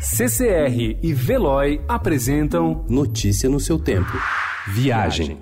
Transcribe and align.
CCR 0.00 0.98
e 1.02 1.12
Veloy 1.12 1.78
apresentam 1.86 2.86
Notícia 2.88 3.50
no 3.50 3.60
seu 3.60 3.78
tempo. 3.78 4.10
Viagem. 4.68 5.36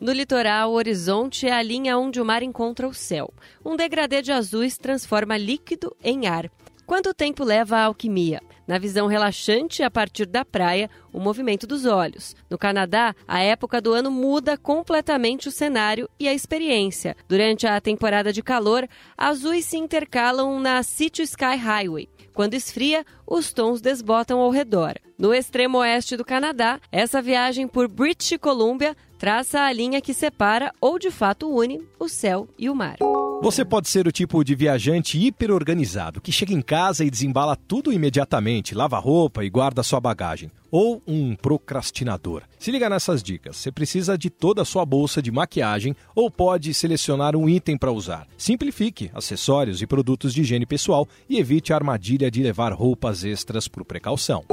No 0.00 0.12
litoral, 0.12 0.70
o 0.70 0.74
horizonte 0.74 1.48
é 1.48 1.52
a 1.52 1.60
linha 1.60 1.98
onde 1.98 2.20
o 2.20 2.24
mar 2.24 2.44
encontra 2.44 2.86
o 2.86 2.94
céu. 2.94 3.34
Um 3.64 3.74
degradê 3.74 4.22
de 4.22 4.30
azuis 4.30 4.78
transforma 4.78 5.36
líquido 5.36 5.96
em 6.00 6.28
ar. 6.28 6.48
Quanto 6.86 7.12
tempo 7.12 7.42
leva 7.42 7.78
a 7.78 7.84
alquimia? 7.86 8.40
Na 8.68 8.78
visão 8.78 9.06
relaxante 9.06 9.82
a 9.82 9.90
partir 9.90 10.26
da 10.26 10.44
praia, 10.44 10.90
o 11.10 11.18
movimento 11.18 11.66
dos 11.66 11.86
olhos. 11.86 12.36
No 12.50 12.58
Canadá, 12.58 13.14
a 13.26 13.40
época 13.40 13.80
do 13.80 13.94
ano 13.94 14.10
muda 14.10 14.58
completamente 14.58 15.48
o 15.48 15.50
cenário 15.50 16.06
e 16.20 16.28
a 16.28 16.34
experiência. 16.34 17.16
Durante 17.26 17.66
a 17.66 17.80
temporada 17.80 18.30
de 18.30 18.42
calor, 18.42 18.86
azuis 19.16 19.64
se 19.64 19.78
intercalam 19.78 20.60
na 20.60 20.82
City 20.82 21.22
Sky 21.22 21.56
Highway. 21.56 22.10
Quando 22.34 22.52
esfria, 22.52 23.06
os 23.26 23.54
tons 23.54 23.80
desbotam 23.80 24.38
ao 24.38 24.50
redor. 24.50 24.96
No 25.18 25.32
extremo 25.32 25.78
oeste 25.78 26.14
do 26.14 26.24
Canadá, 26.24 26.78
essa 26.92 27.22
viagem 27.22 27.66
por 27.66 27.88
British 27.88 28.36
Columbia 28.38 28.94
traça 29.18 29.62
a 29.62 29.72
linha 29.72 30.02
que 30.02 30.12
separa 30.12 30.70
ou 30.78 30.98
de 30.98 31.10
fato 31.10 31.50
une 31.50 31.82
o 31.98 32.06
céu 32.06 32.46
e 32.58 32.68
o 32.68 32.74
mar. 32.74 32.98
Você 33.40 33.64
pode 33.64 33.88
ser 33.88 34.08
o 34.08 34.12
tipo 34.12 34.42
de 34.42 34.56
viajante 34.56 35.16
hiperorganizado 35.16 36.20
que 36.20 36.32
chega 36.32 36.52
em 36.52 36.60
casa 36.60 37.04
e 37.04 37.10
desembala 37.10 37.54
tudo 37.54 37.92
imediatamente, 37.92 38.74
lava 38.74 38.98
roupa 38.98 39.44
e 39.44 39.48
guarda 39.48 39.84
sua 39.84 40.00
bagagem. 40.00 40.50
Ou 40.72 41.00
um 41.06 41.36
procrastinador. 41.36 42.42
Se 42.58 42.72
liga 42.72 42.90
nessas 42.90 43.22
dicas. 43.22 43.56
Você 43.56 43.70
precisa 43.70 44.18
de 44.18 44.28
toda 44.28 44.62
a 44.62 44.64
sua 44.64 44.84
bolsa 44.84 45.22
de 45.22 45.30
maquiagem 45.30 45.94
ou 46.16 46.30
pode 46.30 46.74
selecionar 46.74 47.36
um 47.36 47.48
item 47.48 47.78
para 47.78 47.92
usar. 47.92 48.26
Simplifique 48.36 49.10
acessórios 49.14 49.80
e 49.80 49.86
produtos 49.86 50.34
de 50.34 50.42
higiene 50.42 50.66
pessoal 50.66 51.08
e 51.28 51.38
evite 51.38 51.72
a 51.72 51.76
armadilha 51.76 52.30
de 52.30 52.42
levar 52.42 52.72
roupas 52.72 53.24
extras 53.24 53.68
por 53.68 53.84
precaução. 53.84 54.44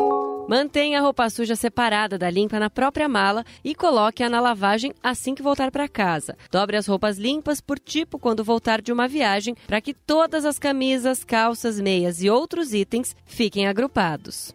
Mantenha 0.47 0.99
a 0.99 1.01
roupa 1.01 1.27
suja 1.27 1.55
separada 1.55 2.19
da 2.19 2.29
limpa 2.29 2.59
na 2.59 2.69
própria 2.69 3.09
mala 3.09 3.43
e 3.63 3.73
coloque-a 3.73 4.29
na 4.29 4.39
lavagem 4.39 4.93
assim 5.01 5.33
que 5.33 5.41
voltar 5.41 5.71
para 5.71 5.89
casa. 5.89 6.37
Dobre 6.51 6.77
as 6.77 6.85
roupas 6.85 7.17
limpas 7.17 7.59
por 7.59 7.79
tipo 7.79 8.19
quando 8.19 8.43
voltar 8.43 8.79
de 8.79 8.93
uma 8.93 9.07
viagem 9.07 9.55
para 9.65 9.81
que 9.81 9.93
todas 9.93 10.45
as 10.45 10.59
camisas, 10.59 11.23
calças, 11.23 11.79
meias 11.79 12.21
e 12.21 12.29
outros 12.29 12.73
itens 12.73 13.15
fiquem 13.25 13.65
agrupados. 13.65 14.53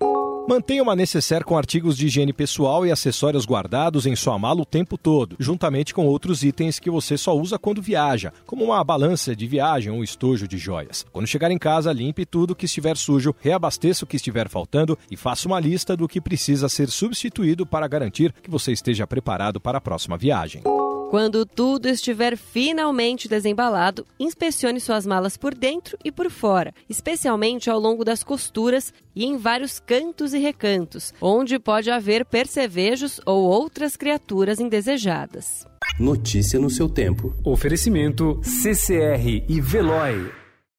Mantenha 0.48 0.82
uma 0.82 0.96
necessaire 0.96 1.44
com 1.44 1.56
artigos 1.56 1.96
de 1.96 2.06
higiene 2.06 2.32
pessoal 2.32 2.84
e 2.84 2.90
acessórios 2.90 3.46
guardados 3.46 4.04
em 4.04 4.16
sua 4.16 4.38
mala 4.38 4.62
o 4.62 4.66
tempo 4.66 4.98
todo, 4.98 5.36
juntamente 5.38 5.94
com 5.94 6.06
outros 6.06 6.42
itens 6.42 6.78
que 6.78 6.90
você 6.90 7.16
só 7.16 7.36
usa 7.36 7.58
quando 7.58 7.80
viaja, 7.80 8.32
como 8.46 8.64
uma 8.64 8.82
balança 8.82 9.36
de 9.36 9.46
viagem 9.46 9.92
ou 9.92 9.98
um 9.98 10.04
estojo 10.04 10.48
de 10.48 10.58
joias. 10.58 11.06
Quando 11.12 11.28
chegar 11.28 11.50
em 11.50 11.58
casa, 11.58 11.92
limpe 11.92 12.26
tudo 12.26 12.54
que 12.54 12.66
estiver 12.66 12.96
sujo, 12.96 13.34
reabasteça 13.40 14.04
o 14.04 14.08
que 14.08 14.16
estiver 14.16 14.48
faltando 14.48 14.98
e 15.10 15.16
faça 15.16 15.46
uma 15.46 15.60
lista 15.60 15.96
do 15.96 16.08
que 16.08 16.20
precisa 16.20 16.68
ser 16.68 16.88
substituído 16.88 17.64
para 17.64 17.86
garantir 17.86 18.32
que 18.42 18.50
você 18.50 18.72
esteja 18.72 19.06
preparado 19.06 19.60
para 19.60 19.78
a 19.78 19.80
próxima 19.80 20.18
viagem. 20.18 20.62
Quando 21.10 21.44
tudo 21.44 21.88
estiver 21.88 22.36
finalmente 22.36 23.26
desembalado, 23.26 24.06
inspecione 24.16 24.78
suas 24.78 25.04
malas 25.04 25.36
por 25.36 25.52
dentro 25.52 25.98
e 26.04 26.12
por 26.12 26.30
fora, 26.30 26.72
especialmente 26.88 27.68
ao 27.68 27.80
longo 27.80 28.04
das 28.04 28.22
costuras 28.22 28.94
e 29.12 29.24
em 29.24 29.36
vários 29.36 29.80
cantos 29.80 30.32
e 30.32 30.38
recantos, 30.38 31.12
onde 31.20 31.58
pode 31.58 31.90
haver 31.90 32.24
percevejos 32.24 33.20
ou 33.26 33.42
outras 33.42 33.96
criaturas 33.96 34.60
indesejadas. 34.60 35.66
Notícia 35.98 36.60
no 36.60 36.70
seu 36.70 36.88
tempo. 36.88 37.34
Oferecimento 37.44 38.40
CCR 38.44 39.44
e 39.48 39.60
Veloy. 39.60 40.39